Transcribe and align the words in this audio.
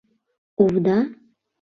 Овда?.. 0.63 0.97